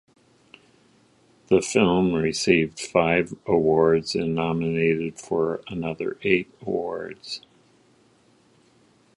[1.49, 7.41] The film received five awards and nominated for another eight awards.